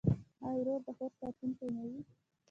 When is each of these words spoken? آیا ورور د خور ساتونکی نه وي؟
آیا 0.45 0.59
ورور 0.59 0.79
د 0.85 0.87
خور 0.97 1.11
ساتونکی 1.19 1.67
نه 1.75 1.81
وي؟ 1.89 1.99